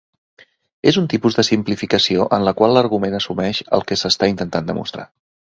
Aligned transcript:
És 0.91 0.97
un 1.01 1.09
tipus 1.13 1.37
de 1.39 1.45
simplificació 1.49 2.25
en 2.39 2.47
la 2.49 2.53
qual 2.63 2.75
l'argument 2.79 3.19
assumeix 3.21 3.63
el 3.79 3.89
que 3.93 4.03
s'està 4.03 4.35
intentant 4.35 4.71
demostrar. 4.73 5.07